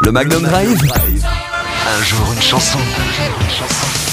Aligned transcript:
Le 0.00 0.10
Magnum 0.10 0.42
Drive. 0.42 0.80
Un 0.82 2.02
jour 2.02 2.32
une 2.34 2.42
chanson. 2.42 2.78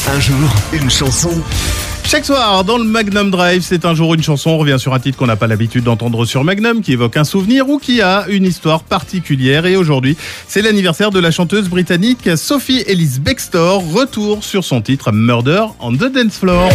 Un 0.08 0.19
jour 0.19 0.50
une 0.71 0.88
chanson. 0.88 1.31
Chaque 2.04 2.23
soir, 2.23 2.63
dans 2.63 2.77
le 2.77 2.83
Magnum 2.83 3.32
Drive, 3.32 3.64
c'est 3.67 3.85
un 3.85 3.95
jour 3.95 4.14
une 4.14 4.21
chanson. 4.21 4.51
On 4.51 4.59
revient 4.59 4.77
sur 4.77 4.93
un 4.93 5.00
titre 5.00 5.17
qu'on 5.17 5.25
n'a 5.25 5.35
pas 5.35 5.48
l'habitude 5.48 5.83
d'entendre 5.83 6.25
sur 6.25 6.43
Magnum, 6.43 6.82
qui 6.82 6.93
évoque 6.93 7.17
un 7.17 7.24
souvenir 7.24 7.67
ou 7.69 7.79
qui 7.79 8.04
a 8.04 8.25
une 8.29 8.45
histoire 8.45 8.84
particulière. 8.84 9.66
Et 9.66 9.77
aujourd'hui, 9.77 10.16
c'est 10.48 10.61
l'anniversaire 10.61 11.10
de 11.10 11.20
la 11.20 11.32
chanteuse 11.32 11.70
britannique 11.70 12.30
Sophie 12.38 12.84
Ellis 12.86 13.18
Bextor. 13.20 13.84
Retour 13.91 14.44
sur 14.44 14.64
son 14.64 14.82
titre 14.82 15.12
Murder 15.12 15.66
on 15.80 15.94
the 15.94 16.05
Dance 16.05 16.38
Floor. 16.38 16.70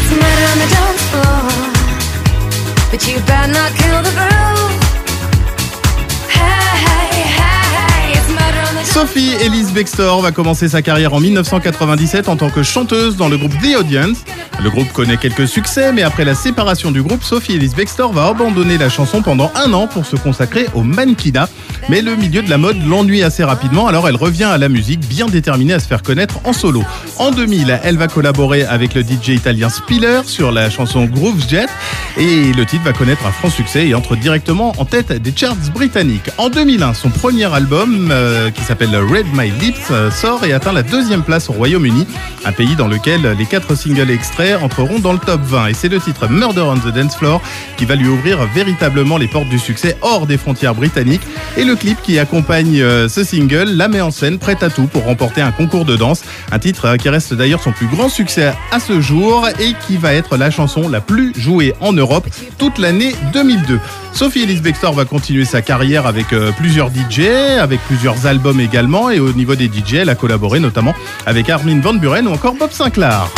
Sophie 9.00 9.30
Ellis 9.40 9.70
Bextor 9.72 10.20
va 10.22 10.32
commencer 10.32 10.66
sa 10.66 10.82
carrière 10.82 11.14
en 11.14 11.20
1997 11.20 12.28
en 12.28 12.36
tant 12.36 12.50
que 12.50 12.64
chanteuse 12.64 13.16
dans 13.16 13.28
le 13.28 13.36
groupe 13.36 13.52
The 13.62 13.76
Audience. 13.78 14.24
Le 14.60 14.70
groupe 14.70 14.92
connaît 14.92 15.16
quelques 15.16 15.46
succès, 15.46 15.92
mais 15.92 16.02
après 16.02 16.24
la 16.24 16.34
séparation 16.34 16.90
du 16.90 17.00
groupe, 17.00 17.22
Sophie 17.22 17.54
Ellis 17.54 17.70
Bextor 17.76 18.12
va 18.12 18.26
abandonner 18.26 18.76
la 18.76 18.88
chanson 18.88 19.22
pendant 19.22 19.52
un 19.54 19.72
an 19.72 19.86
pour 19.86 20.04
se 20.04 20.16
consacrer 20.16 20.66
au 20.74 20.82
mannequinat. 20.82 21.48
Mais 21.88 22.02
le 22.02 22.16
milieu 22.16 22.42
de 22.42 22.50
la 22.50 22.58
mode 22.58 22.76
l'ennuie 22.84 23.22
assez 23.22 23.44
rapidement, 23.44 23.86
alors 23.86 24.08
elle 24.08 24.16
revient 24.16 24.44
à 24.44 24.58
la 24.58 24.68
musique, 24.68 24.98
bien 25.06 25.26
déterminée 25.26 25.74
à 25.74 25.78
se 25.78 25.86
faire 25.86 26.02
connaître 26.02 26.40
en 26.42 26.52
solo. 26.52 26.82
En 27.18 27.30
2000, 27.30 27.78
elle 27.84 27.98
va 27.98 28.08
collaborer 28.08 28.64
avec 28.64 28.94
le 28.94 29.02
DJ 29.02 29.28
italien 29.28 29.68
Spiller 29.68 30.22
sur 30.24 30.50
la 30.50 30.70
chanson 30.70 31.04
Groove 31.04 31.48
Jet, 31.48 31.68
et 32.16 32.52
le 32.52 32.66
titre 32.66 32.82
va 32.82 32.92
connaître 32.92 33.24
un 33.26 33.30
franc 33.30 33.50
succès 33.50 33.86
et 33.86 33.94
entre 33.94 34.16
directement 34.16 34.74
en 34.78 34.84
tête 34.84 35.12
des 35.12 35.32
charts 35.34 35.54
britanniques. 35.72 36.30
En 36.36 36.50
2001, 36.50 36.94
son 36.94 37.10
premier 37.10 37.44
album, 37.44 38.08
euh, 38.10 38.50
qui 38.50 38.62
s'appelle 38.62 38.87
Red 38.96 39.26
My 39.34 39.50
Lips, 39.50 39.90
euh, 39.90 40.10
sort 40.10 40.44
et 40.44 40.52
atteint 40.52 40.72
la 40.72 40.82
deuxième 40.82 41.22
place 41.22 41.50
au 41.50 41.52
Royaume-Uni, 41.52 42.06
un 42.44 42.52
pays 42.52 42.76
dans 42.76 42.88
lequel 42.88 43.36
les 43.38 43.46
quatre 43.46 43.74
singles 43.74 44.10
extraits 44.10 44.62
entreront 44.62 44.98
dans 44.98 45.12
le 45.12 45.18
top 45.18 45.40
20. 45.42 45.66
Et 45.68 45.74
c'est 45.74 45.88
le 45.88 46.00
titre 46.00 46.28
Murder 46.28 46.62
on 46.62 46.76
the 46.76 46.94
Dance 46.94 47.16
Floor 47.16 47.42
qui 47.76 47.84
va 47.84 47.94
lui 47.94 48.08
ouvrir 48.08 48.38
véritablement 48.54 49.18
les 49.18 49.28
portes 49.28 49.48
du 49.48 49.58
succès 49.58 49.96
hors 50.02 50.26
des 50.26 50.38
frontières 50.38 50.74
britanniques. 50.74 51.22
Et 51.56 51.64
le 51.64 51.76
clip 51.76 52.00
qui 52.02 52.18
accompagne 52.18 52.80
euh, 52.80 53.08
ce 53.08 53.24
single 53.24 53.68
la 53.68 53.88
met 53.88 54.00
en 54.00 54.10
scène, 54.10 54.38
prête 54.38 54.62
à 54.62 54.70
tout 54.70 54.86
pour 54.86 55.04
remporter 55.04 55.40
un 55.40 55.52
concours 55.52 55.84
de 55.84 55.96
danse. 55.96 56.22
Un 56.52 56.58
titre 56.58 56.86
euh, 56.86 56.96
qui 56.96 57.08
reste 57.08 57.34
d'ailleurs 57.34 57.62
son 57.62 57.72
plus 57.72 57.86
grand 57.86 58.08
succès 58.08 58.54
à 58.70 58.80
ce 58.80 59.00
jour 59.00 59.46
et 59.60 59.74
qui 59.86 59.96
va 59.96 60.14
être 60.14 60.36
la 60.36 60.50
chanson 60.50 60.88
la 60.88 61.00
plus 61.00 61.32
jouée 61.36 61.74
en 61.80 61.92
Europe 61.92 62.26
toute 62.58 62.78
l'année 62.78 63.14
2002. 63.32 63.80
Sophie 64.18 64.42
Ellis 64.42 64.60
Bextor 64.60 64.94
va 64.94 65.04
continuer 65.04 65.44
sa 65.44 65.62
carrière 65.62 66.04
avec 66.04 66.32
euh, 66.32 66.50
plusieurs 66.50 66.88
DJ, 66.88 67.20
avec 67.60 67.78
plusieurs 67.82 68.26
albums 68.26 68.58
également. 68.58 69.10
Et 69.10 69.20
au 69.20 69.32
niveau 69.32 69.54
des 69.54 69.66
DJ, 69.66 69.94
elle 69.94 70.08
a 70.08 70.16
collaboré 70.16 70.58
notamment 70.58 70.92
avec 71.24 71.48
Armin 71.48 71.78
Van 71.78 71.94
Buren 71.94 72.26
ou 72.26 72.32
encore 72.32 72.54
Bob 72.54 72.72
Sinclair. 72.72 73.28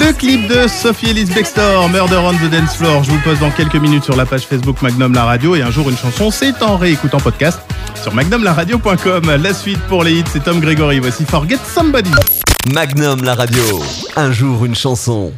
Le 0.00 0.12
clip 0.14 0.48
de 0.48 0.66
Sophie 0.66 1.10
Ellis 1.10 1.26
Bextor, 1.26 1.90
Murder 1.90 2.20
on 2.24 2.32
the 2.32 2.50
Dance 2.50 2.74
Floor. 2.74 3.04
Je 3.04 3.10
vous 3.10 3.16
le 3.16 3.22
poste 3.22 3.42
dans 3.42 3.50
quelques 3.50 3.76
minutes 3.76 4.04
sur 4.04 4.16
la 4.16 4.24
page 4.24 4.46
Facebook 4.46 4.80
Magnum 4.80 5.12
La 5.12 5.24
Radio. 5.24 5.54
Et 5.56 5.60
un 5.60 5.70
jour, 5.70 5.90
une 5.90 5.98
chanson, 5.98 6.30
c'est 6.30 6.62
en 6.62 6.78
réécoutant 6.78 7.20
podcast 7.20 7.60
sur 8.02 8.14
magnumlaradio.com. 8.14 9.36
La 9.42 9.52
suite 9.52 9.80
pour 9.90 10.04
les 10.04 10.20
hits, 10.20 10.24
c'est 10.32 10.42
Tom 10.42 10.58
Gregory. 10.58 11.00
Voici 11.00 11.26
Forget 11.26 11.58
Somebody. 11.66 12.08
Magnum 12.66 13.22
la 13.22 13.34
radio. 13.34 13.62
Un 14.16 14.30
jour 14.32 14.64
une 14.64 14.74
chanson. 14.74 15.32